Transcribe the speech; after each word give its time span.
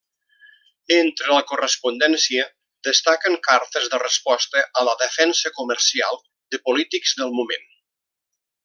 Entre 0.95 1.35
la 1.37 1.41
correspondència 1.51 2.45
destaquen 2.89 3.37
cartes 3.49 3.87
de 3.95 4.01
resposta 4.05 4.65
a 4.81 4.89
La 4.89 4.99
Defensa 5.05 5.53
Comercial 5.61 6.21
de 6.57 6.65
polítics 6.71 7.17
del 7.23 7.39
moment. 7.43 7.71